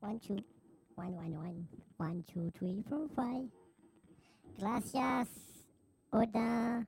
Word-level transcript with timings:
one, 0.00 0.18
two, 0.20 0.38
one, 0.96 1.14
one, 1.14 1.32
one, 1.36 1.68
one, 1.96 2.24
two, 2.32 2.50
three, 2.58 2.82
four, 2.88 3.08
five. 3.16 3.48
Gracias, 4.58 5.28
Odin, 6.12 6.86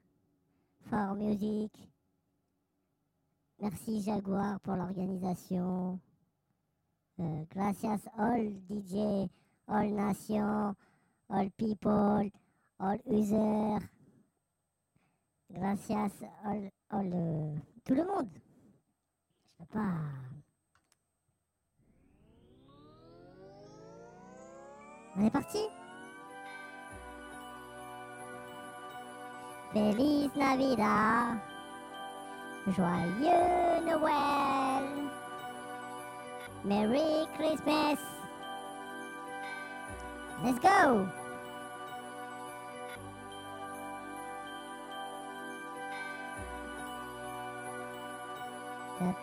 for 0.89 1.15
music. 1.15 1.71
Merci 3.61 4.03
Jaguar 4.03 4.61
pour 4.61 4.77
l'organisation. 4.77 5.99
Euh, 7.19 7.45
gracias 7.51 8.03
all 8.19 8.53
DJ, 8.69 9.31
all 9.67 9.91
nation, 9.91 10.77
all 11.31 11.51
people, 11.57 12.31
all 12.79 12.99
user. 13.07 13.79
Gracias 15.51 16.13
all, 16.45 16.71
all 16.91 17.11
euh, 17.13 17.57
tout 17.85 17.95
le 17.95 18.05
monde. 18.05 18.29
Je 19.49 19.65
peux 19.65 19.67
pas. 19.73 20.36
On 25.19 25.25
est 25.25 25.31
parti. 25.31 25.69
Feliz 29.73 30.31
Navidad. 30.37 31.39
Joyeux 32.67 33.85
Noël. 33.87 35.11
Merry 36.65 37.27
Christmas. 37.39 37.99
Let's 40.45 40.59
go. 40.59 41.07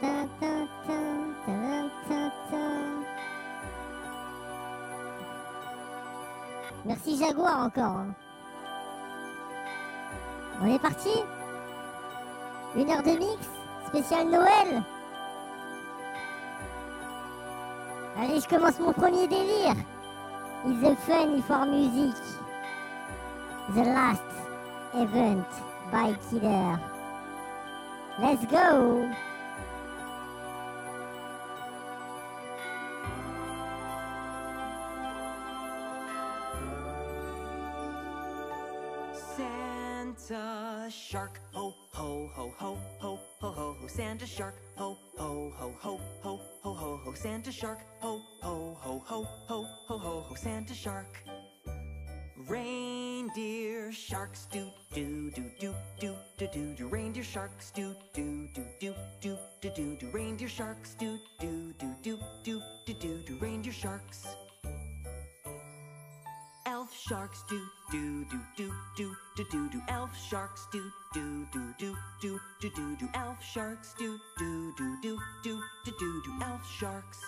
Ta. 0.01 0.23
Merci 6.85 7.17
Jaguar 7.17 7.65
encore. 7.65 7.97
hein. 7.97 8.13
On 10.61 10.67
est 10.67 10.79
parti 10.79 11.09
Une 12.75 12.89
heure 12.89 13.03
de 13.03 13.17
mix 13.17 13.49
Spécial 13.87 14.27
Noël 14.29 14.83
Allez, 18.19 18.39
je 18.41 18.47
commence 18.47 18.79
mon 18.79 18.93
premier 18.93 19.27
délire. 19.27 19.73
It's 20.65 20.79
the 20.81 20.95
fun 21.07 21.41
for 21.47 21.65
music. 21.65 22.15
The 23.73 23.85
last 23.85 24.21
event 24.93 25.43
by 25.91 26.13
Killer. 26.29 26.79
Let's 28.21 28.45
go 28.45 29.09
shark, 41.13 41.39
ho 41.53 41.71
ho 41.93 42.27
ho 42.33 42.51
ho 42.57 42.77
ho 42.99 43.19
ho 43.39 43.51
ho 43.53 43.73
ho. 43.79 43.87
Santa 43.87 44.25
shark, 44.25 44.55
ho 44.75 44.97
ho 45.15 45.53
ho 45.59 45.71
ho 45.79 45.99
ho 46.23 46.39
ho 46.63 46.73
ho 46.73 46.97
ho. 47.05 47.13
Santa 47.13 47.51
shark, 47.51 47.77
ho 48.01 48.19
ho 48.41 48.75
ho 48.81 48.99
ho 49.05 49.23
ho 49.47 49.67
ho 49.87 49.97
ho 49.99 50.21
ho. 50.25 50.35
Santa 50.35 50.73
shark. 50.73 51.21
Reindeer 52.49 53.91
sharks 53.91 54.47
do 54.51 54.65
do 54.91 55.29
do 55.35 55.43
do 55.59 55.75
do 55.99 56.15
do 56.39 56.47
do 56.51 56.73
do. 56.77 56.87
Reindeer 56.87 57.23
sharks 57.23 57.69
do 57.69 57.95
do 58.15 58.49
do 58.55 58.65
do 58.81 58.95
do 59.21 59.37
do 59.61 59.69
do 59.69 59.95
do. 59.97 60.09
Reindeer 60.11 60.49
sharks 60.49 60.95
do 60.95 61.19
do 61.39 61.73
do 61.77 61.93
do 62.01 62.17
do 62.43 62.59
do 62.87 62.93
do 62.95 63.23
do. 63.27 63.37
Reindeer 63.39 63.71
sharks. 63.71 64.25
Elf 66.65 66.91
sharks 67.07 67.43
do 67.49 67.61
do 67.91 68.25
do 68.25 68.39
do 68.57 68.71
do 68.97 69.15
do 69.37 69.43
do 69.51 69.69
do. 69.69 69.81
Elf 69.89 70.11
sharks 70.17 70.67
do 70.71 70.81
do 71.13 71.45
do 71.51 71.73
do 71.77 71.95
do 72.21 72.39
do 72.59 72.69
do 72.71 72.95
do. 72.95 73.09
Elf 73.13 73.41
sharks 73.43 73.93
do 73.99 74.17
do 74.39 74.73
do 74.75 74.97
do 75.03 75.17
do 75.43 75.59
do 75.85 75.91
do 75.99 76.21
do. 76.23 76.43
Elf 76.43 76.65
sharks. 76.79 77.19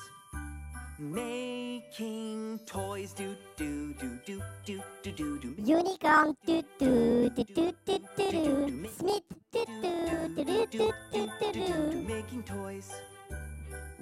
Making 0.98 2.60
toys 2.66 3.14
do 3.14 3.36
do 3.56 3.94
do 3.94 4.20
do 4.26 4.42
do 4.66 4.82
do 5.04 5.12
do 5.12 5.40
do. 5.40 5.56
Unicorn 5.62 6.36
do 6.48 6.64
do 6.80 7.30
do 7.30 7.44
do 7.44 7.74
do 7.86 8.00
do 8.18 8.68
do 8.68 8.90
Smith 8.90 9.24
do 9.52 9.66
do 9.66 10.34
do 10.34 10.46
do 10.46 10.66
do 10.72 10.94
do 11.12 11.54
do 11.54 11.92
do 11.92 11.98
Making 12.08 12.42
toys. 12.42 12.92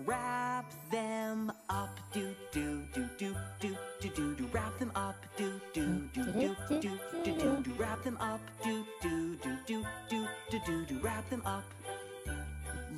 Wrap 0.05 0.65
them 0.91 1.51
up, 1.69 1.97
do 2.11 2.35
do 2.51 2.81
do 2.93 3.07
do 3.17 3.35
do 3.61 3.75
do 4.01 4.09
do 4.09 4.35
do. 4.35 4.47
Wrap 4.51 4.77
them 4.77 4.91
up, 4.95 5.15
do 5.37 5.61
do 5.73 6.09
do 6.13 6.25
do 6.25 6.55
do 6.69 6.99
do 7.23 7.33
do 7.35 7.63
do. 7.63 7.73
Wrap 7.77 8.03
them 8.03 8.17
up, 8.19 8.41
do 8.63 8.83
do 9.01 9.37
do 9.37 9.57
do 9.65 9.85
do 10.09 10.27
do 10.51 10.59
do 10.65 10.85
do. 10.85 10.99
Wrap 10.99 11.29
them 11.29 11.41
up. 11.45 11.63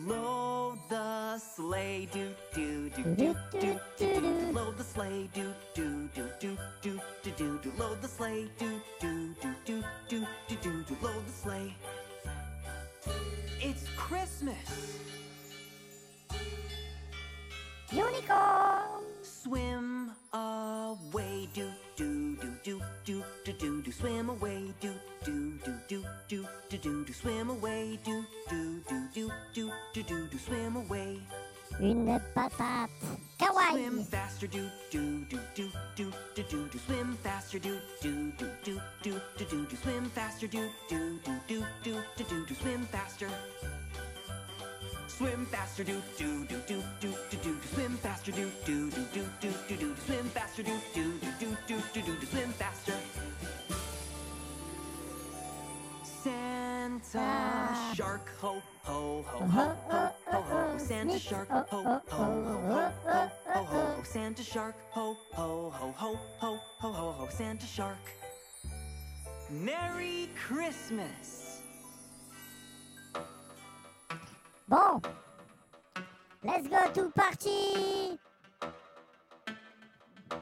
Load 0.08 0.80
the 0.90 1.38
sleigh, 1.38 2.08
do 2.12 2.32
do 2.56 2.90
do 2.90 3.04
do 3.04 3.36
do 3.60 3.80
do 3.98 4.22
do. 4.22 4.52
Load 4.52 4.78
the 4.78 4.84
sleigh, 4.84 5.30
do 5.34 5.54
do 5.76 6.10
do 6.16 6.28
do 6.40 6.58
do 6.82 7.00
do 7.24 7.32
do 7.38 7.60
do. 7.60 7.72
Load 7.78 8.02
the 8.02 8.08
sleigh, 8.08 8.50
do 8.58 8.82
do 9.00 9.36
do 9.42 9.56
do 9.66 9.84
do 10.10 10.26
do 10.50 10.56
do 10.62 10.84
do. 10.84 10.98
Load 11.04 11.26
the 11.28 11.34
sleigh. 11.34 11.76
It's 13.62 13.88
Christmas. 13.96 14.98
Unicorn 17.92 19.04
Swim 19.22 20.12
away, 20.34 21.48
do 21.54 21.70
do 21.96 22.36
do 22.36 22.50
do 22.64 22.82
do 23.06 23.24
do 23.46 23.54
do 23.54 23.82
do. 23.82 23.92
Swim 23.92 24.30
away, 24.30 24.74
do 24.82 24.94
do 25.24 25.60
do 25.64 25.74
do 25.88 26.04
do 26.28 26.48
do 26.68 26.78
do 26.78 27.06
do. 27.06 27.14
Swim 27.14 27.50
away, 27.50 28.00
do 28.04 28.26
do 28.50 28.82
do 28.90 29.02
do 29.14 29.30
do 29.54 29.72
do 29.94 30.04
do 30.04 30.28
do. 30.28 30.40
Swim 30.40 30.76
away. 30.78 31.22
Une 31.80 32.20
patate 32.34 32.92
Swim 33.00 33.18
Kawaii 33.38 34.04
faster, 34.10 34.48
do 34.48 34.70
do 34.92 35.26
do 35.30 35.38
do 35.56 35.72
do 35.96 36.12
do 36.36 36.44
do 36.44 36.70
do. 36.70 36.80
Swim 36.80 37.18
faster, 37.22 37.60
do 37.60 37.80
do 38.02 38.32
do 38.32 38.52
do 38.64 38.82
do 39.04 39.22
do 39.38 39.46
do 39.46 39.66
do. 39.66 39.78
Swim 39.78 40.10
faster, 40.10 40.48
do 40.48 40.70
do 40.90 41.20
do 41.24 41.36
do 41.48 41.60
do 41.84 42.04
do 42.16 42.24
do 42.26 42.46
do. 42.46 42.56
Swim 42.56 42.86
faster. 42.92 43.30
Swim 45.18 45.46
faster, 45.46 45.86
do 45.86 46.02
do 46.18 46.44
do 46.44 46.60
do 46.68 46.84
do 47.00 47.14
do 47.32 47.38
do. 47.38 47.58
Swim 47.74 47.98
faster, 48.04 48.34
do 48.34 48.52
do 48.66 48.90
do 48.90 49.02
do 49.14 49.24
do 49.40 49.50
do 49.70 49.76
do. 49.78 49.96
Swim 50.06 50.26
faster, 50.26 50.62
do 50.62 50.78
do 50.94 51.20
do 51.22 51.40
do 51.40 51.82
do 51.94 52.02
do 52.02 52.20
do. 52.20 52.28
Swim 52.28 52.52
faster. 52.60 52.94
Santa 56.22 57.94
shark, 57.96 58.28
ho 58.42 58.62
ho 58.84 59.24
ho 59.26 59.40
ho 59.40 59.76
ho 59.88 60.12
ho 60.32 60.42
ho. 60.42 60.78
Santa 60.78 61.18
shark, 61.18 61.48
ho 61.50 61.64
ho 61.66 62.02
ho 62.10 62.26
ho 62.68 62.92
ho 63.06 63.30
ho. 63.46 63.64
ho. 63.64 64.04
Santa 64.04 64.44
shark, 64.44 64.76
ho 64.92 65.16
ho 65.32 65.70
ho 65.70 65.94
ho 65.94 66.18
ho 66.42 66.60
ho 66.82 66.92
ho. 66.92 67.28
Santa 67.32 67.66
shark. 67.66 68.04
Merry 69.50 70.30
Christmas. 70.36 71.45
Bon. 74.68 75.00
Let's 76.44 76.68
go 76.68 76.88
to 76.92 77.12
party. 77.12 78.18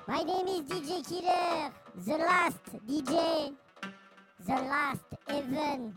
My 0.08 0.24
name 0.24 0.48
is 0.48 0.62
DJ 0.62 1.08
Killer. 1.10 1.72
The 2.06 2.18
last 2.24 2.64
DJ 2.88 3.54
The 4.46 4.54
last 4.54 5.04
heaven. 5.28 5.94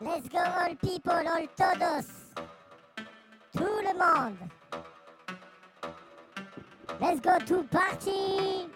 Let's 0.00 0.28
go 0.28 0.38
all 0.38 0.74
people, 0.76 1.12
all 1.12 1.46
todos. 1.54 2.06
Tout 3.56 3.82
le 3.84 3.94
monde. 3.98 4.38
Let's 6.98 7.20
go 7.20 7.38
to 7.38 7.62
party 7.64 8.70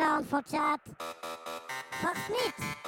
down 0.00 0.24
for 0.24 0.40
chat. 0.42 0.80
For 2.00 2.14
mit! 2.30 2.79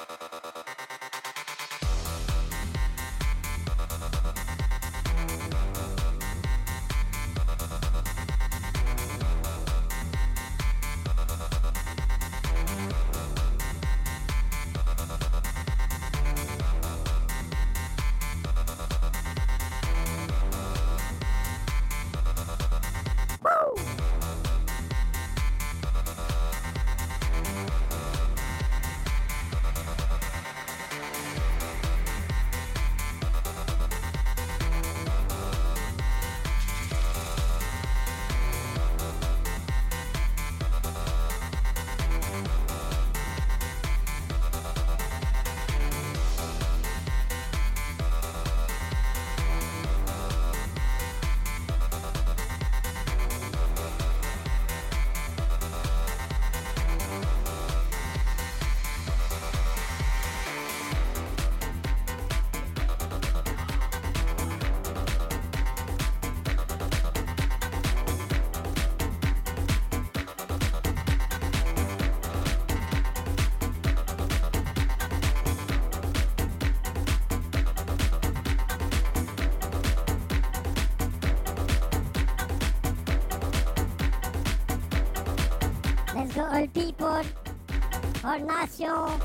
All 88.25 88.45
Nation, 88.45 89.19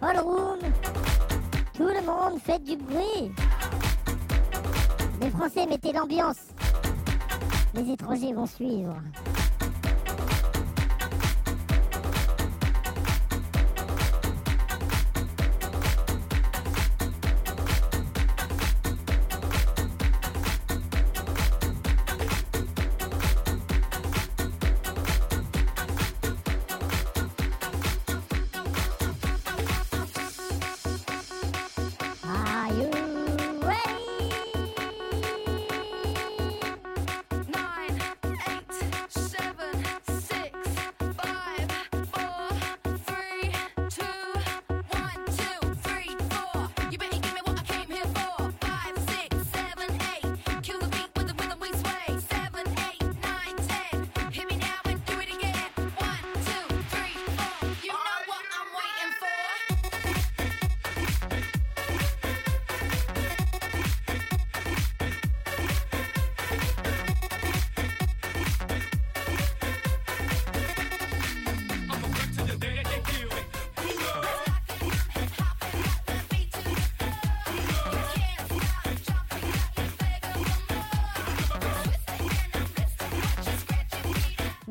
All 0.00 0.16
Room, 0.20 0.60
tout 1.74 1.88
le 1.88 2.06
monde 2.06 2.40
fait 2.40 2.62
du 2.62 2.76
bruit. 2.76 3.32
Les 5.20 5.30
Français 5.30 5.66
mettez 5.66 5.92
l'ambiance. 5.92 6.36
Les 7.74 7.90
étrangers 7.90 8.32
vont 8.32 8.46
suivre. 8.46 8.94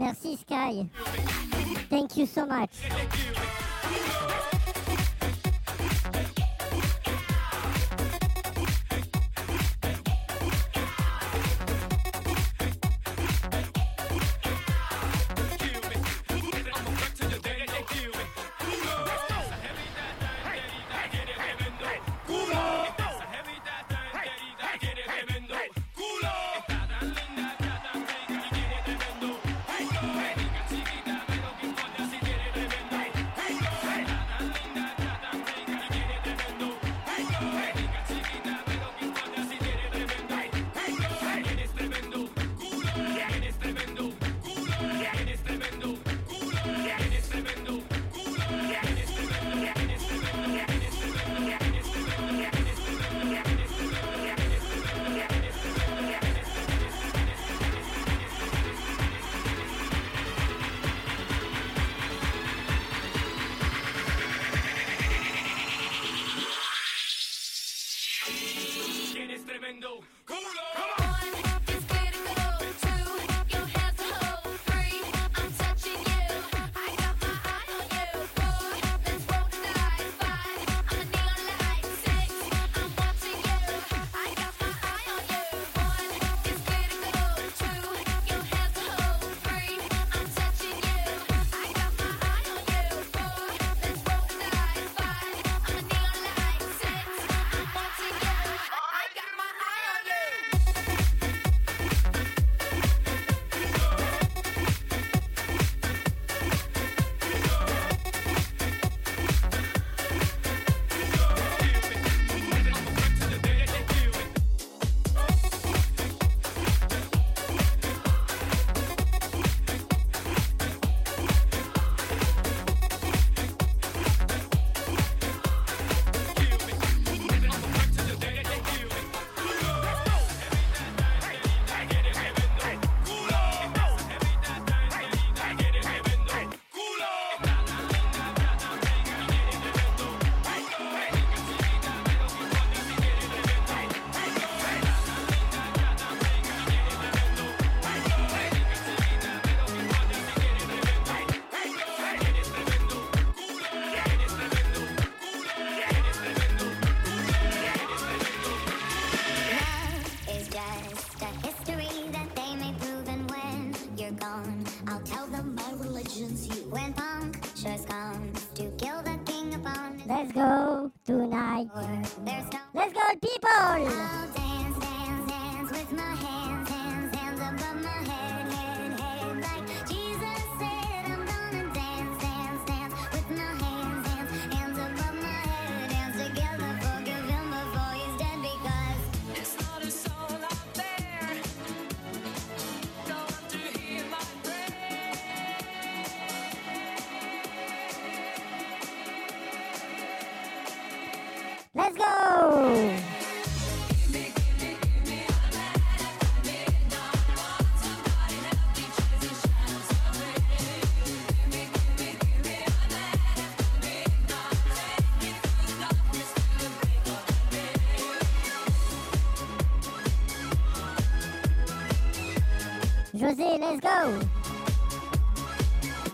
Merci 0.08 0.38
Sky. 0.38 0.88
Thank 1.90 2.16
you 2.16 2.26
so 2.26 2.46
much. 2.46 2.72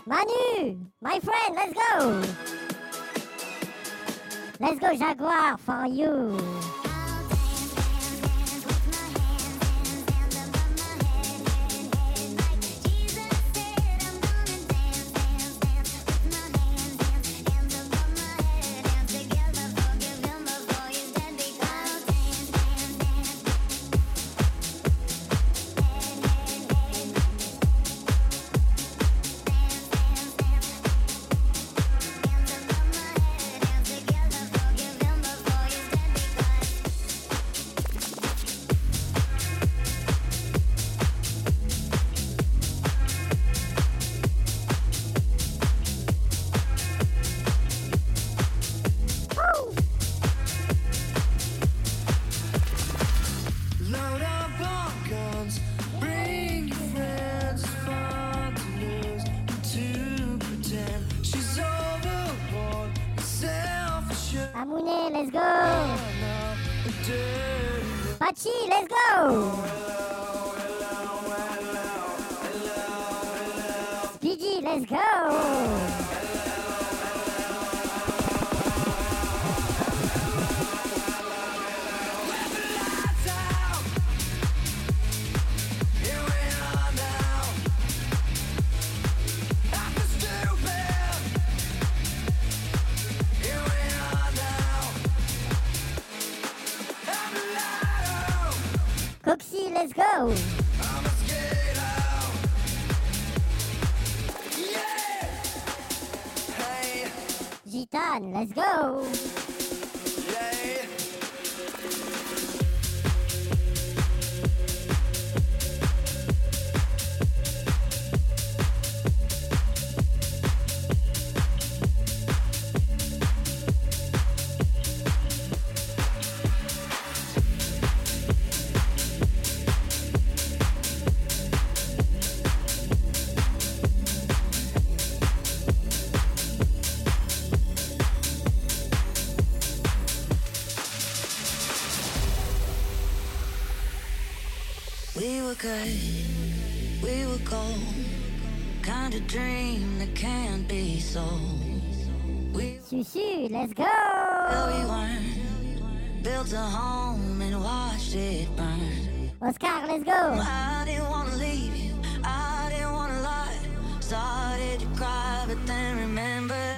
Manu, 0.06 0.76
my 1.00 1.18
friend, 1.18 1.54
let's 1.54 1.72
go. 1.72 2.22
Let's 4.60 4.78
go 4.78 4.94
Jaguar 4.94 5.56
for 5.56 5.86
you. 5.86 6.83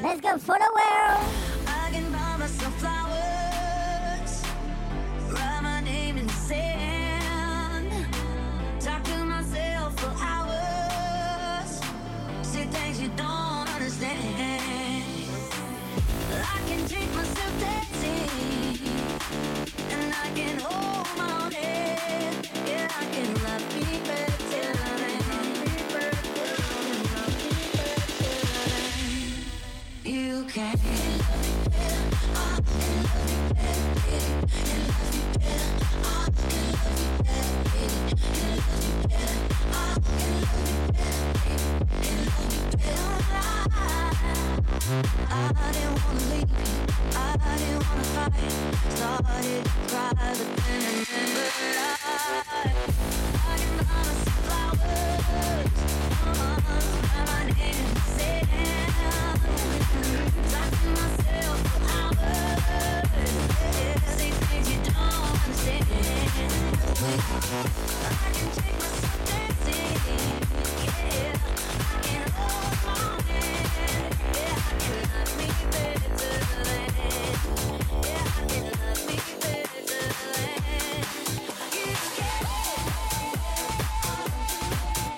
Let's 0.02 0.20
go, 0.20 0.38
photo 0.38 0.64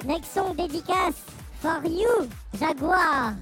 Nexon 0.05 0.55
dédicace 0.55 1.15
for 1.61 1.81
you, 1.87 2.29
Jaguar. 2.59 3.35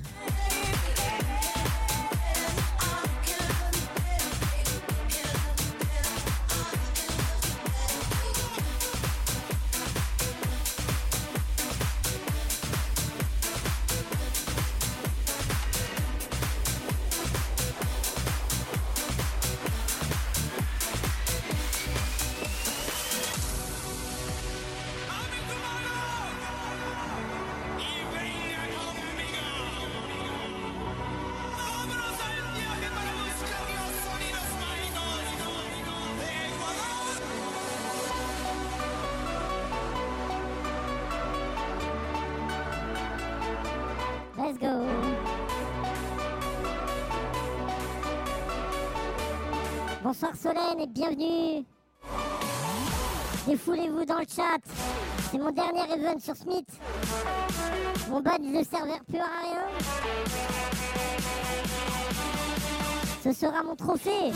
C'est 55.30 55.38
mon 55.38 55.50
dernier 55.50 55.80
event 55.94 56.18
sur 56.18 56.36
Smith. 56.36 56.68
Mon 58.10 58.20
badge 58.20 58.42
ne 58.42 58.62
servir 58.62 59.02
plus 59.08 59.18
à 59.18 59.30
rien. 59.42 59.62
Ce 63.24 63.32
sera 63.32 63.62
mon 63.62 63.74
trophée. 63.74 64.32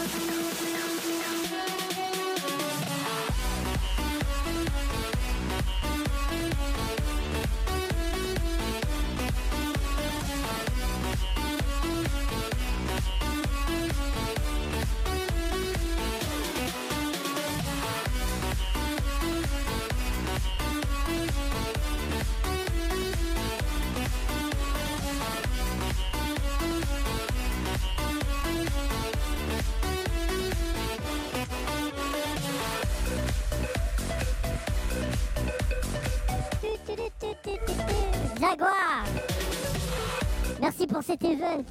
Merci 40.60 40.86
pour 40.86 41.02
cet 41.02 41.24
event. 41.24 41.64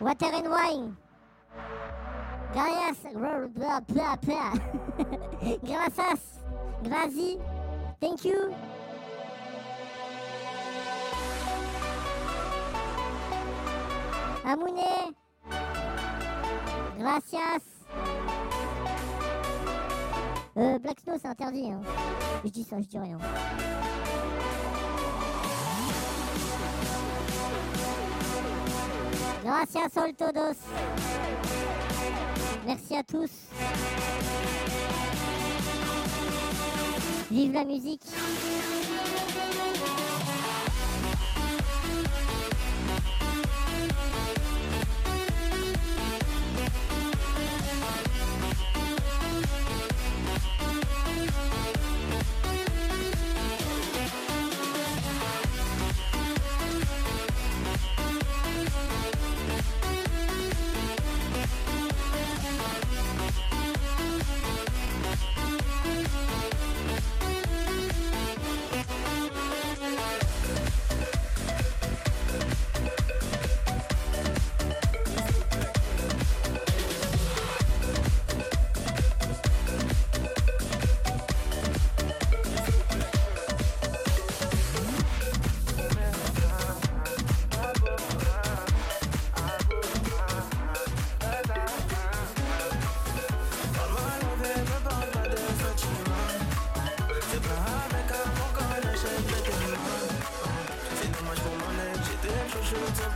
Water 0.00 0.26
and 0.26 0.48
wine. 0.48 0.96
Gracias. 2.52 2.96
Gracias. 5.64 6.20
Grazie. 6.82 7.38
Thank 8.00 8.24
you. 8.24 8.54
Amounet. 14.44 15.25
Gracias. 16.98 17.62
Euh, 20.56 20.78
Black 20.78 21.00
Snow, 21.00 21.14
c'est 21.20 21.28
interdit. 21.28 21.70
Hein. 21.70 21.80
Je 22.44 22.50
dis 22.50 22.64
ça, 22.64 22.80
je 22.80 22.86
dis 22.86 22.98
rien. 22.98 23.18
Gracias 29.44 29.96
all 29.96 30.12
todos. 30.14 30.56
Merci 32.66 32.96
à 32.96 33.02
tous. 33.04 33.30
Vive 37.30 37.52
la 37.52 37.64
musique. 37.64 38.02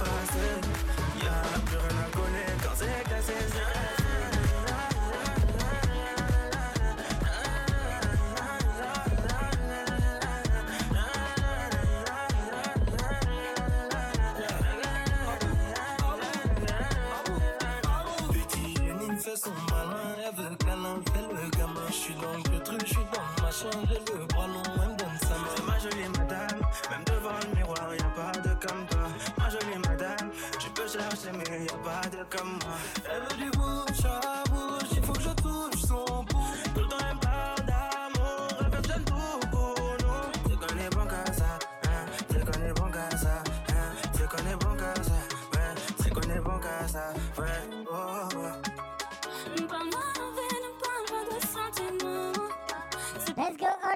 passé. 0.04 0.46
Y'a 1.22 1.60
plus 1.66 1.76
rien 1.76 1.98
à 1.98 2.16
connaître 2.16 2.62
quand 2.62 2.74
c'est 2.76 3.08
cassé. 3.08 3.79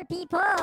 people 0.09 0.54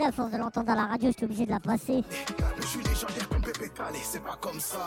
connais, 0.00 0.08
à 0.08 0.12
force 0.12 0.30
de 0.30 0.38
l'entendre 0.38 0.70
à 0.70 0.74
la 0.74 0.86
radio, 0.86 1.08
j'étais 1.08 1.24
obligé 1.24 1.46
de 1.46 1.50
la 1.50 1.60
passer. 1.60 2.02
Je 2.60 2.66
suis 2.66 2.82
légendaire 2.82 3.28
comme 3.28 3.40
bébé 3.40 3.70
c'est 4.02 4.22
pas 4.22 4.38
comme 4.40 4.60
ça. 4.60 4.78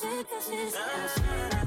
consequences. 0.00 1.59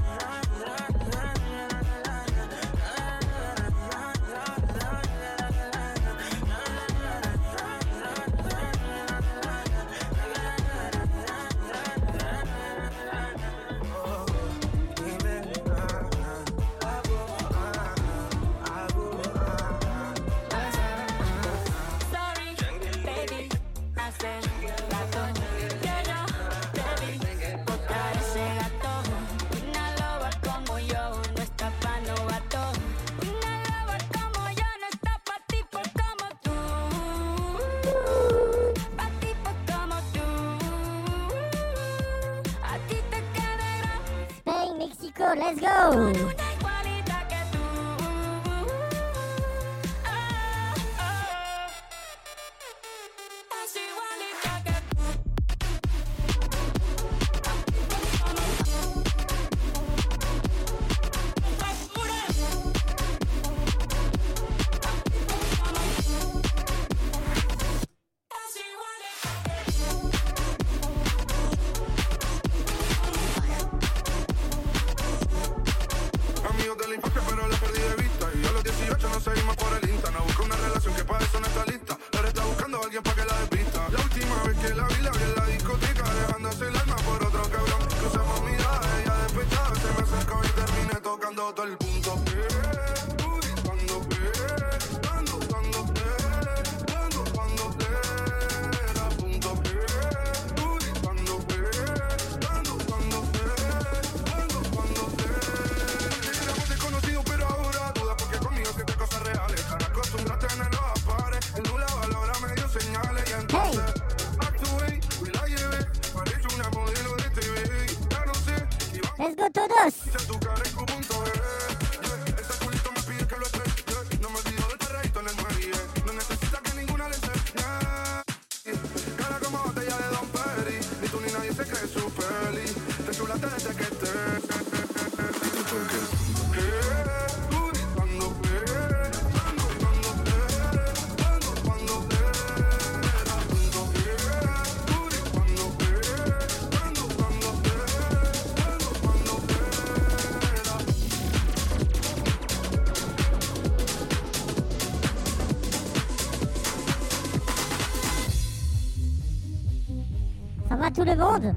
pergunta. 161.16 161.56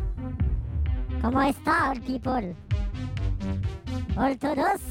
Como 1.22 1.42
está, 1.42 1.94
people? 2.06 2.56
Ortodoxo? 4.16 4.87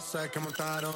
carroza 0.00 0.28
que 0.28 0.40
montaron. 0.40 0.94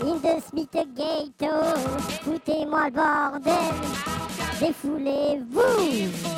In 0.00 0.20
the 0.20 0.40
Smith 0.40 0.70
Ghetto, 0.94 1.74
foutez-moi 2.22 2.84
le 2.86 2.90
bordel, 2.90 3.74
défoulez-vous! 4.60 6.37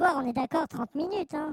On 0.00 0.26
est 0.26 0.32
d'accord, 0.32 0.66
30 0.68 0.94
minutes. 0.94 1.34
Hein. 1.34 1.52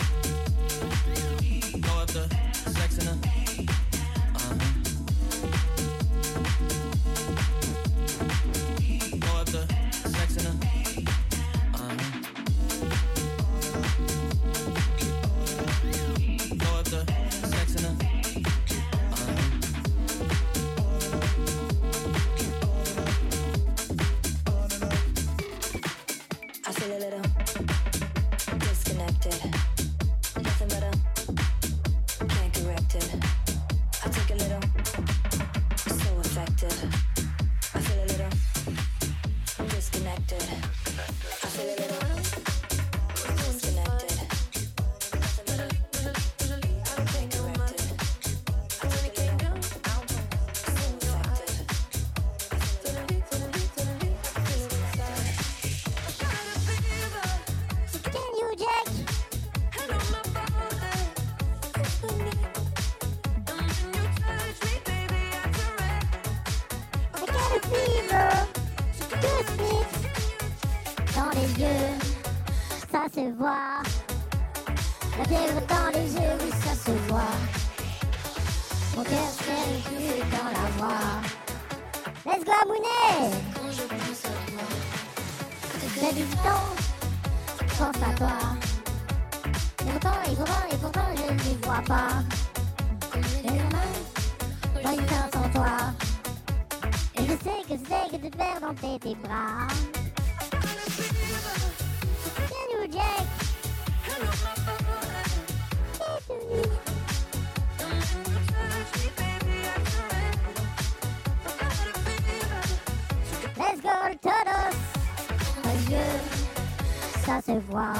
ça 117.31 117.41
se 117.41 117.57
voit. 117.69 117.93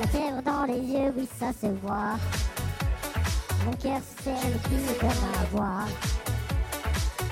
La 0.00 0.06
fièvre 0.08 0.42
dans 0.42 0.64
les 0.64 0.80
yeux, 0.80 1.12
oui, 1.16 1.28
ça 1.38 1.52
se 1.52 1.66
voit. 1.82 2.16
Mon 3.64 3.72
cœur 3.72 4.00
serre 4.22 4.58
plus 4.64 4.98
comme 4.98 5.08
ma 5.08 5.44
voix. 5.52 5.84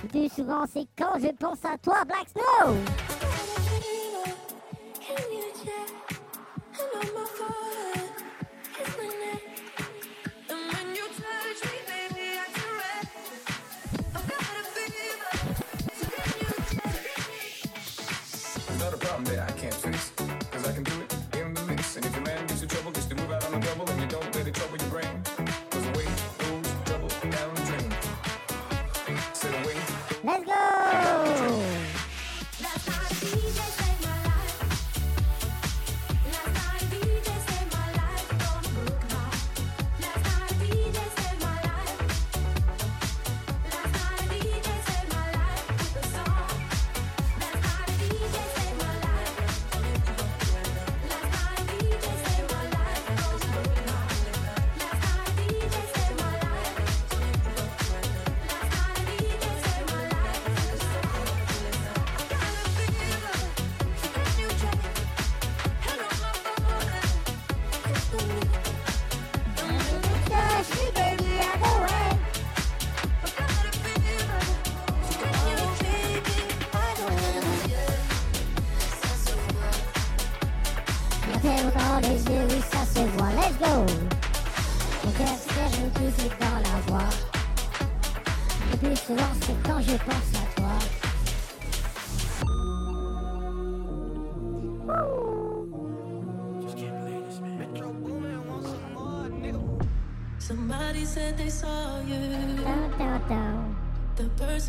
Le 0.02 0.09
plus 0.09 0.28
souvent, 0.32 0.64
c'est 0.72 0.87
quand 0.96 1.18
je 1.18 1.32
pense 1.32 1.64
à 1.64 1.76
toi, 1.78 2.04
Black 2.04 2.26
Snow! 2.28 3.06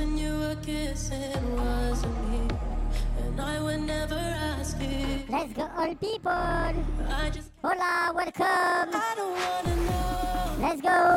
when 0.08 0.18
you 0.18 0.40
were 0.40 0.56
kissing 0.64 1.56
wasn't 1.56 2.32
me, 2.32 2.48
and 3.24 3.42
I 3.42 3.62
would 3.62 3.82
never 3.82 4.16
ask 4.16 4.78
it. 4.80 5.30
Let's 5.30 5.54
go, 5.54 5.70
all 5.78 5.96
people. 5.96 6.32
Hola, 7.62 8.14
welcome. 8.16 9.02
Let's 10.62 10.82
go. 10.82 11.08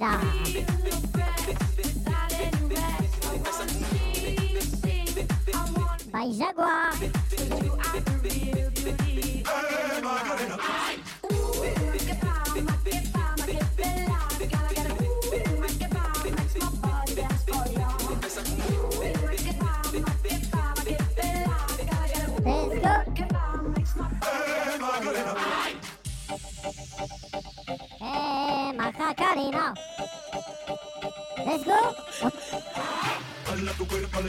的。 0.00 0.29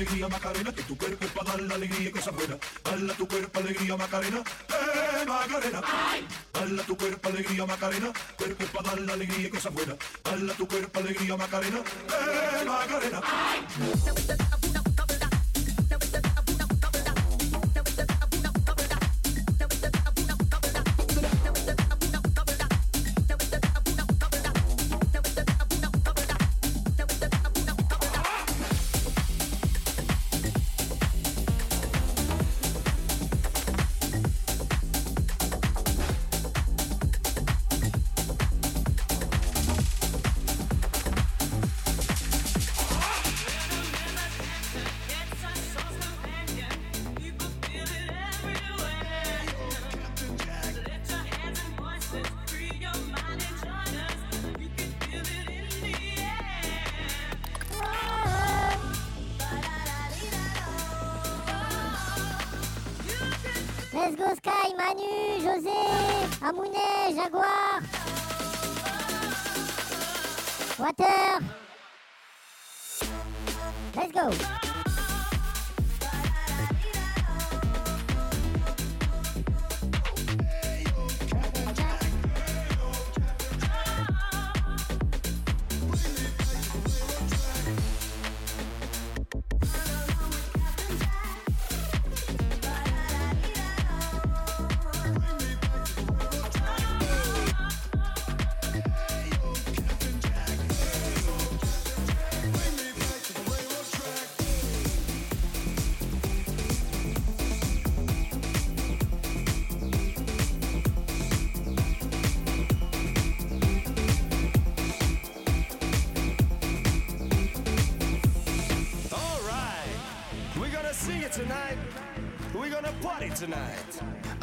Alegría 0.01 0.27
Macarena, 0.27 0.73
que 0.73 0.81
tu 0.83 0.97
cuerpo 0.97 1.25
es 1.25 1.31
para 1.31 1.51
dar 1.51 1.61
la 1.61 1.75
alegría 1.75 2.09
y 2.09 2.11
cosas 2.11 2.35
buenas. 2.35 2.57
Dala 2.83 3.13
tu 3.13 3.27
cuerpo 3.27 3.59
alegría 3.59 3.97
Macarena, 3.97 4.37
eh 4.39 5.25
Macarena. 5.27 5.81
Dala 6.53 6.83
tu 6.83 6.97
cuerpo 6.97 7.29
alegría 7.29 7.65
Macarena, 7.67 8.11
cuerpo 8.35 8.65
para 8.73 8.89
dar 8.89 9.01
la 9.01 9.13
alegría 9.13 9.47
y 9.47 9.49
cosas 9.51 9.73
buenas. 9.73 9.97
Dala 10.23 10.53
tu 10.55 10.67
cuerpo 10.67 10.99
alegría 10.99 11.37
Macarena, 11.37 11.77
eh 11.77 12.65
Macarena. 12.65 13.21
Let's 13.77 14.60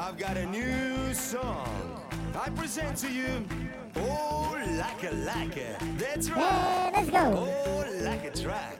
I've 0.09 0.17
got 0.17 0.39
a 0.39 0.47
new 0.47 1.13
song. 1.13 2.01
I 2.35 2.49
present 2.49 2.97
to 2.97 3.13
you, 3.13 3.45
Oh 3.97 4.57
Like 4.79 5.05
a 5.05 5.15
Like 5.15 5.57
a. 5.59 5.77
That's 5.99 6.31
right. 6.31 6.41
Hey, 6.41 6.93
let's 6.95 7.11
go. 7.11 7.47
Oh 7.47 7.85
like 8.01 8.25
a 8.25 8.31
track. 8.31 8.79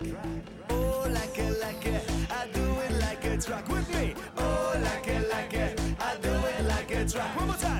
Oh 0.71 1.07
like 1.11 1.39
a 1.39 1.51
like 1.61 1.85
a. 1.85 2.01
I 2.33 2.47
do 2.47 2.65
it 2.81 2.93
like 3.03 3.25
a 3.27 3.37
track 3.37 3.69
with 3.69 3.95
me. 3.95 4.15
Oh 4.39 4.73
like 4.83 5.07
a 5.07 5.29
like 5.29 5.53
a. 5.53 5.77
I 6.01 6.17
do 6.17 6.31
it 6.31 6.65
like 6.65 6.91
a 6.93 7.07
track. 7.07 7.37
One 7.37 7.49
more 7.49 7.57
time. 7.57 7.78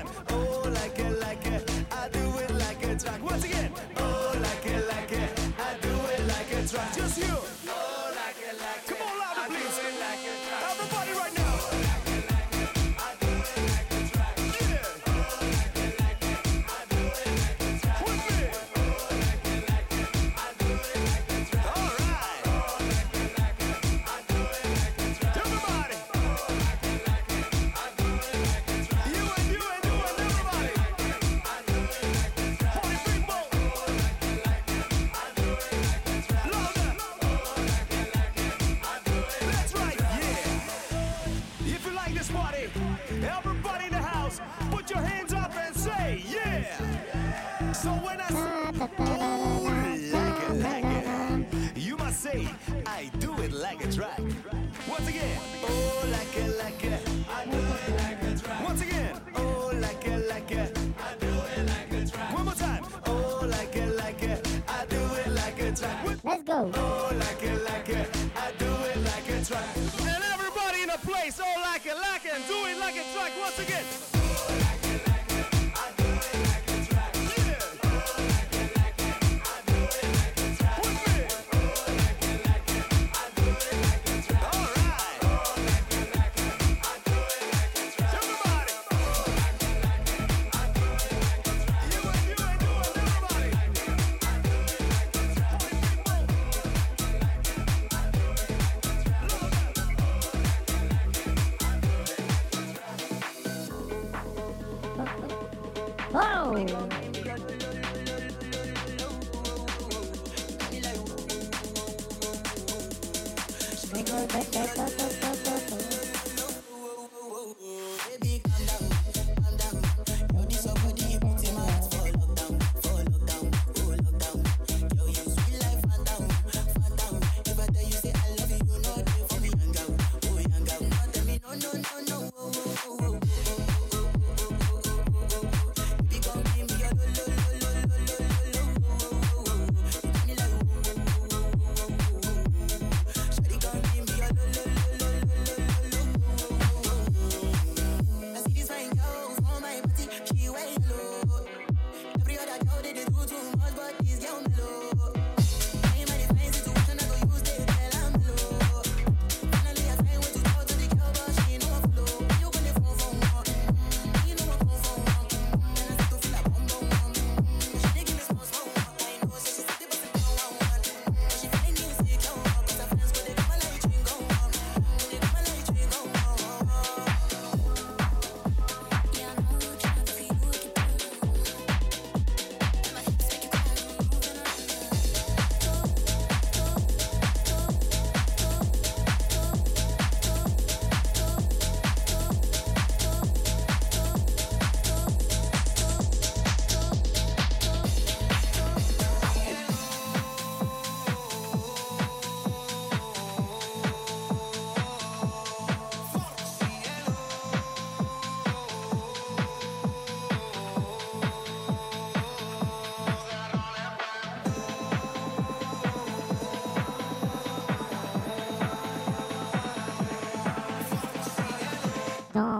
Track 73.19 73.33
once 73.37 73.59
again. 73.59 74.78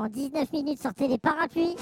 19 0.09 0.51
minutes, 0.53 0.81
sortez 0.81 1.07
les 1.07 1.17
parapluies. 1.17 1.75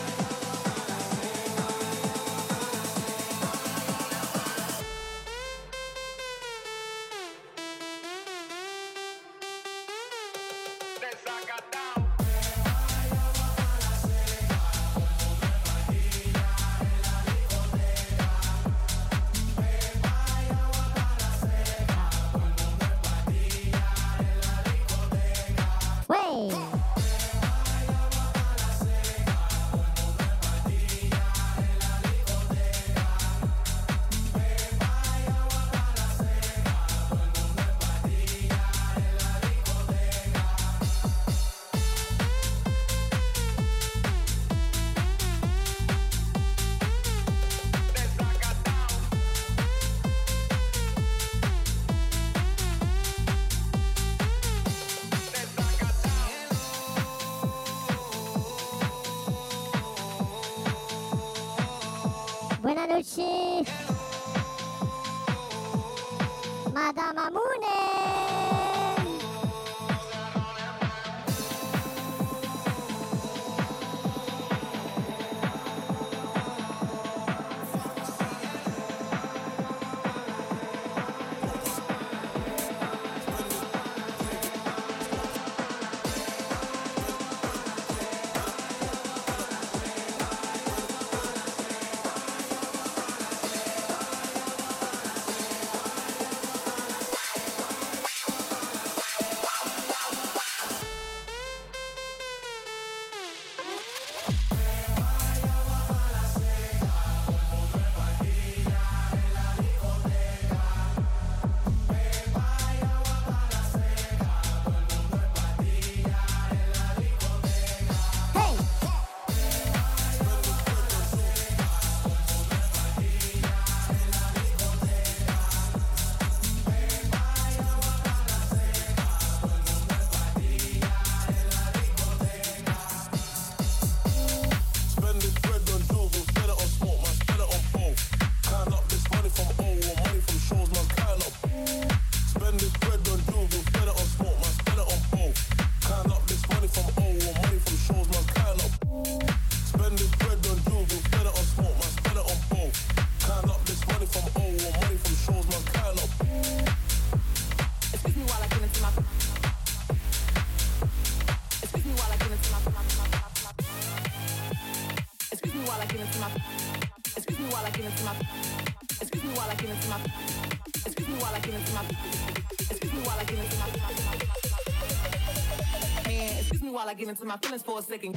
Excuse 177.09 177.21
me 177.21 177.29
while 177.29 177.47
I 177.47 177.47
get 177.47 177.47
into 177.47 177.47
my 177.47 177.47
feelings 177.47 177.63
for 177.63 177.77
a 177.77 177.83
second. 177.83 178.15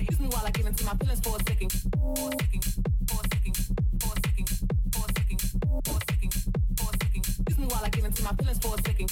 Excuse 0.00 0.20
me 0.20 0.28
while 0.28 0.46
I 0.46 0.50
get 0.50 0.66
into 0.66 0.84
my 0.84 0.94
feelings 0.94 1.20
for 1.20 1.36
a 1.36 1.42
second. 1.44 1.72
For 1.72 2.28
a 2.28 2.38
second. 2.40 2.64
For 3.08 3.18
a 3.18 3.28
second. 3.34 3.56
For 4.00 4.12
a 4.12 4.20
second. 4.22 4.48
For 4.92 5.04
a 5.04 5.12
second. 5.16 5.40
For 5.74 5.90
a 5.90 6.02
second. 6.06 6.32
For 6.76 6.86
a 6.86 6.98
second. 7.02 7.22
Excuse 7.26 7.58
me 7.58 7.66
while 7.66 7.84
I 7.84 7.88
get 7.88 8.04
into 8.04 8.22
my 8.22 8.32
feelings 8.32 8.58
for 8.58 8.74
a 8.74 8.82
second. 8.82 9.10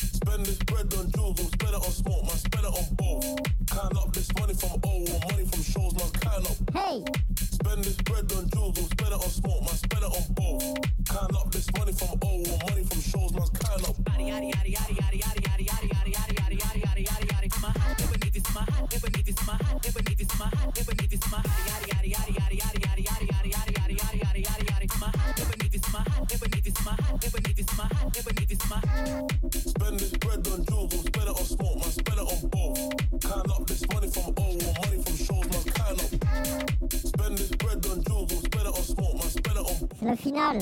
Spend 0.00 0.46
this 0.46 0.58
bread 0.58 0.94
on 0.94 1.10
jewels, 1.12 1.36
we'll 1.38 1.48
spend 1.48 1.74
it 1.74 1.80
on 1.80 1.92
smoke, 1.92 2.22
man, 2.24 2.36
spend 2.36 2.66
it 2.66 2.74
on 2.74 2.94
both. 2.96 3.24
Count 3.70 3.96
up 3.96 4.12
this 4.12 4.28
money 4.34 4.54
from 4.54 4.80
O 4.84 5.00
or 5.00 5.20
money 5.30 5.44
from 5.46 5.62
shows, 5.62 5.94
man, 5.94 6.10
count 6.20 6.50
up. 6.50 6.56
Hey 6.74 7.04
spend 7.74 7.84
this 7.86 7.96
bread 8.02 8.32
on 8.38 8.48
jewels, 8.50 8.76
we'll 8.76 8.86
spend 8.86 9.12
it 9.12 9.14
on 9.14 9.30
smoke, 9.30 9.60
man, 9.60 9.74
spend 9.74 10.04
it 10.04 10.12
on 10.14 10.34
both. 10.34 10.62
Count 11.10 11.36
up 11.36 11.50
this 11.50 11.66
money 11.76 11.92
from 11.92 12.08
old, 12.22 12.46
or 12.46 12.58
money 12.70 12.84
from 12.84 13.00
shows, 13.00 13.32
man, 13.32 13.48
count 13.58 13.88
up. 13.88 13.96
Yaddy, 13.96 14.30
yaddy, 14.30 14.52
yaddy, 14.52 14.94
yaddy, 14.94 15.18
yaddy, 15.18 15.42
yaddy, 15.42 15.66
yaddy, 15.66 16.12
yaddy, 16.14 16.34
yaddy, 16.34 16.54
yaddy, 16.54 16.60
yaddy, 16.60 16.86
yaddy, 16.86 17.02
yaddy, 17.02 17.26
yaddy. 17.26 17.54
I'm. 21.36 21.73
finale. 40.24 40.60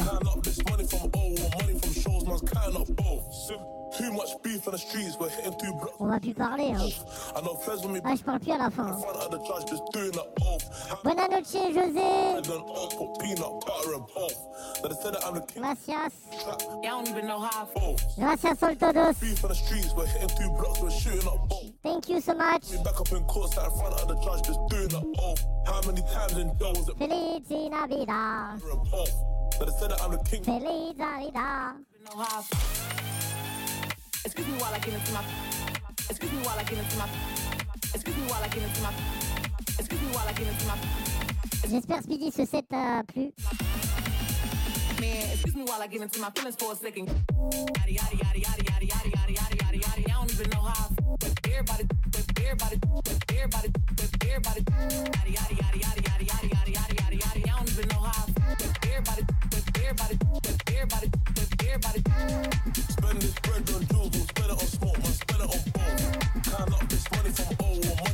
Too 3.96 4.12
much 4.12 4.30
beef 4.42 4.66
in 4.66 4.72
the 4.72 4.78
streets, 4.78 5.16
we're 5.20 5.28
hitting 5.28 5.52
through 5.52 5.78
va 6.12 6.20
plus 6.20 6.34
parler. 6.34 6.72
Hein. 6.72 6.86
Ah, 8.04 8.14
je 8.14 8.22
parle 8.22 8.40
plus 8.40 8.52
à 8.52 8.58
la 8.58 8.70
fin. 8.70 8.96
Noche, 11.28 11.72
José. 11.72 12.10
Gracias. 15.56 16.12
Gracias, 18.18 18.58
Sol 18.58 18.76
Todos. 18.76 19.16
Thank 21.82 22.08
you 22.08 22.20
so 22.20 22.34
much. 22.34 22.64
Feliz 26.98 27.70
Navidad. 27.70 28.60
Feliz 30.44 30.96
Navidad. 30.98 31.74
Excuse 34.24 34.46
me 34.46 34.52
while 34.58 34.72
I 34.72 34.78
get 34.78 34.94
into 34.94 35.12
my. 35.12 35.61
Excuse 36.08 36.32
me 36.32 36.38
while 36.44 36.58
I 36.58 36.64
get 36.64 36.78
into 36.78 36.96
my. 36.96 37.08
Excuse 37.94 38.16
me 38.16 38.22
while 38.28 38.42
I 38.42 38.48
get 38.48 38.62
into 38.62 38.80
my. 38.82 38.92
Excuse 39.78 40.00
me 40.00 40.08
while 40.12 40.28
I 40.28 40.32
get 40.32 40.46
into 40.48 40.66
my. 40.66 40.76
J'espère 41.70 42.02
Speedy 42.02 42.30
ce 42.30 42.44
set 42.44 42.68
t'a 42.68 42.98
euh, 42.98 43.02
plu. 43.04 43.32
Man, 45.00 45.30
excuse 45.32 45.54
me 45.54 45.64
while 45.64 45.80
I 45.82 45.86
get 45.86 46.02
into 46.02 46.20
my 46.20 46.30
feelings 46.34 46.56
for 46.56 46.72
a 46.72 46.76
second. 46.76 47.08
Yaddy, 47.08 47.96
yaddy, 47.96 48.18
yaddy, 48.18 48.42
yaddy, 48.42 48.64
yaddy, 48.66 48.88
yaddy, 48.88 49.10
yaddy, 49.10 49.34
yaddy, 49.34 49.56
yaddy, 49.56 49.80
yaddy. 49.80 50.10
I 50.10 50.12
don't 50.12 50.32
even 50.32 50.50
know 50.50 50.62
how 50.62 50.88
everybody, 51.50 51.86
everybody, 52.44 52.76
everybody, 53.28 53.68
everybody. 54.28 54.60
Yaddy, 54.60 55.32
yaddy, 55.36 55.56
yaddy, 55.56 55.80
yaddy, 55.80 56.01
Spend 62.22 63.20
this 63.20 63.34
bread 63.40 63.70
on 63.74 63.86
jewels, 63.86 64.28
spend 64.28 64.50
it 64.50 64.52
on 64.52 64.58
smoke, 64.58 64.98
man, 64.98 65.12
spend 65.12 65.42
it 65.42 65.50
on 65.50 65.60
both. 65.72 66.44
Count 66.44 66.72
up 66.74 66.88
this 66.88 67.10
money 67.10 67.30
from 67.30 67.56
old 67.66 68.11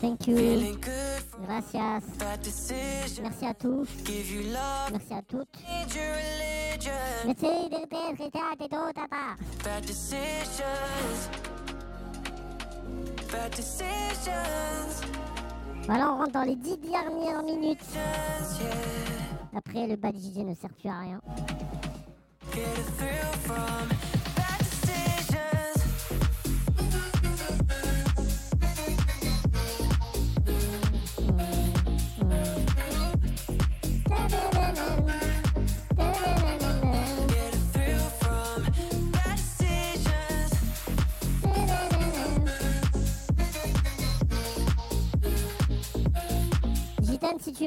Thank 0.00 0.26
you. 0.26 0.36
Feeling 0.36 0.80
good, 0.80 1.22
Gracias. 1.46 2.02
bad 2.18 2.40
decision. 2.42 3.22
Merci 3.24 3.44
à 3.44 3.52
tous. 3.54 3.86
Give 4.04 4.30
you 4.30 4.42
love, 4.52 4.90
Merci 4.92 5.12
à 5.12 5.22
toutes. 5.22 5.48
need 5.68 5.94
your 5.94 6.14
religion. 6.14 6.92
Merci 7.26 7.68
de 7.68 7.76
te 8.56 8.94
tata. 8.94 9.36
Bad 9.64 9.84
decisions. 9.84 11.28
Bad 13.30 13.50
decisions. 13.54 15.02
Voilà, 15.86 16.12
on 16.12 16.16
rentre 16.18 16.32
dans 16.32 16.44
les 16.44 16.56
dix 16.56 16.78
dernières 16.78 17.42
minutes. 17.42 17.84
Après, 19.54 19.86
le 19.86 19.96
bad 19.96 20.16
DJ 20.16 20.38
ne 20.38 20.54
sert 20.54 20.72
plus 20.72 20.88
à 20.88 21.00
rien. 21.00 21.20
Get 22.54 22.64
a 22.64 22.82
thrill 22.96 23.32
from 23.44 24.17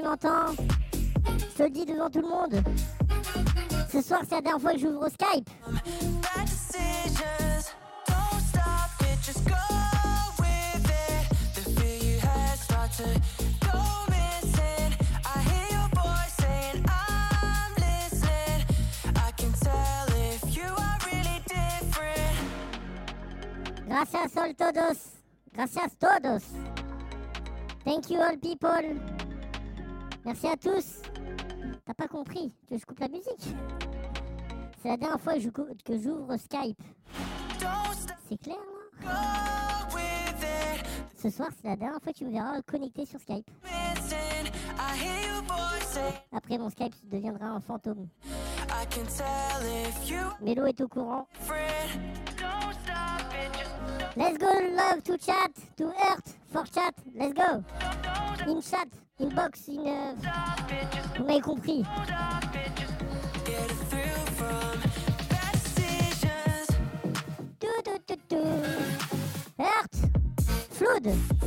tu 0.02 0.08
m'entends, 0.08 0.56
je 1.26 1.58
te 1.58 1.64
le 1.64 1.70
dis 1.70 1.86
devant 1.86 2.10
tout 2.10 2.22
le 2.22 2.28
monde. 2.28 2.64
Ce 3.91 4.02
soir, 4.02 4.22
c'est 4.28 4.36
la 4.36 4.41
dernière 4.41 4.62
fois 4.62 4.74
que 4.74 4.80
j'ouvre 4.80 5.08
Skype. 5.10 5.49
Gracias, 23.88 24.38
all 24.38 24.56
todos. 24.56 24.97
Gracias, 25.54 25.95
todos. 25.99 26.43
Thank 27.84 28.10
you, 28.10 28.20
all 28.20 28.38
people. 28.38 29.20
Merci 30.26 30.47
à 30.47 30.57
tous. 30.57 31.01
T'as 31.86 31.93
pas 31.93 32.07
compris 32.07 32.53
que 32.69 32.78
je 32.78 32.86
coupe 32.86 32.99
la 32.99 33.07
musique 33.07 33.55
C'est 34.82 34.89
la 34.89 34.97
dernière 34.97 35.19
fois 35.19 35.34
que 35.34 35.97
j'ouvre 35.97 36.38
Skype. 36.38 36.82
C'est 38.30 38.41
clair, 38.41 38.57
là. 39.03 39.41
Ce 41.22 41.30
soir, 41.30 41.49
c'est 41.55 41.67
la 41.67 41.76
dernière 41.76 42.01
fois 42.01 42.13
que 42.13 42.17
tu 42.17 42.26
me 42.26 42.32
verras 42.32 42.61
connecté 42.63 43.05
sur 43.05 43.19
Skype. 43.19 43.47
Après, 46.32 46.57
mon 46.57 46.69
Skype 46.69 46.95
deviendra 47.11 47.45
un 47.47 47.59
fantôme. 47.59 48.07
Mélo 50.41 50.65
est 50.65 50.82
au 50.82 50.88
courant. 50.88 51.28
Let's 54.17 54.38
go, 54.38 54.47
love, 54.76 55.03
to 55.03 55.17
chat, 55.17 55.51
to 55.78 55.86
earth, 55.86 56.38
for 56.51 56.65
chat. 56.65 56.93
Let's 57.15 57.34
go. 57.34 57.63
In 58.47 58.61
chat, 58.61 58.88
in 59.22 59.30
box, 59.30 59.69
euh, 59.69 60.13
Vous 61.17 61.26
m'avez 61.26 61.41
compris. 61.41 61.84
Tout, 67.59 67.67
tout, 67.84 67.99
tout, 68.07 68.19
tout. 68.30 68.38
Earth, 69.59 70.11
flood. 70.72 71.41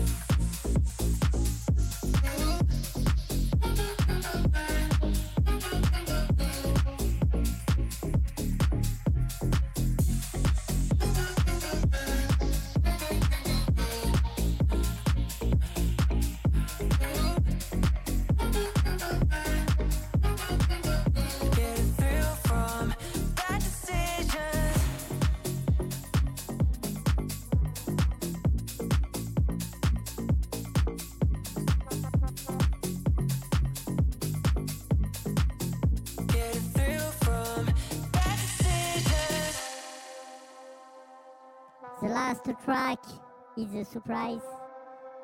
Surprise. 43.83 44.43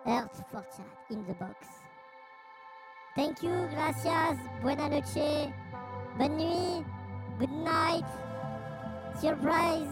Earth 0.07 0.43
for 0.51 0.65
chat 0.75 0.87
in 1.11 1.25
the 1.27 1.35
box. 1.35 1.67
Thank 3.15 3.43
you, 3.43 3.51
gracias, 3.71 4.39
buena 4.63 4.89
noche, 4.89 5.53
bonne 6.17 6.37
nuit, 6.37 6.85
good 7.39 7.51
night, 7.51 8.07
surprise. 9.21 9.89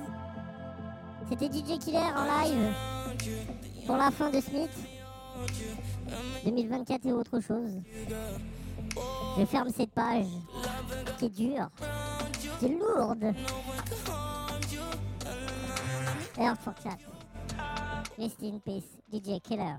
C'était 1.29 1.49
DJ 1.53 1.79
Killer 1.79 1.99
en 2.17 2.25
live 2.25 2.75
pour 3.87 3.97
la 3.97 4.11
fin 4.11 4.31
de 4.31 4.41
Smith. 4.41 4.71
2024 6.45 7.07
et 7.07 7.13
autre 7.13 7.41
chose. 7.41 7.83
Je 9.39 9.45
ferme 9.45 9.69
cette 9.71 9.93
page 9.93 10.27
qui 11.19 11.27
est 11.27 11.29
dure, 11.29 11.69
qui 12.59 12.67
est 12.67 12.79
lourde. 12.79 13.35
Earth 16.39 16.61
for 16.63 16.75
chat. 16.83 16.97
Rest 18.19 18.43
in 18.43 18.61
peace, 18.61 18.99
DJ 19.13 19.41
Killer. 19.41 19.79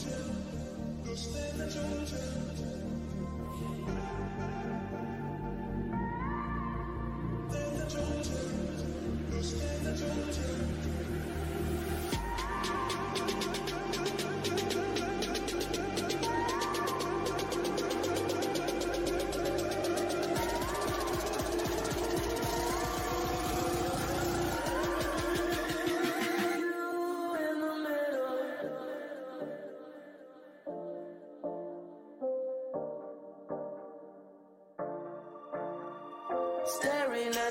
Georgia, 0.00 0.24
go 1.04 1.14
stand 1.14 1.60
the 1.60 1.66
Georgia. 1.66 2.39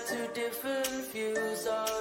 Two 0.07 0.27
different 0.33 1.05
views 1.11 1.67
on 1.67 1.98